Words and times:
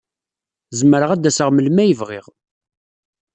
Zemreɣ 0.79 1.09
ad 1.11 1.19
d-aseɣ 1.21 1.49
melmi 1.51 1.81
ay 1.83 1.91
bɣiɣ. 1.99 2.25